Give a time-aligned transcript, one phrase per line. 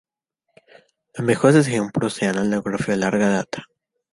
[1.13, 3.67] Los mejores ejemplos se dan en naufragios de larga data.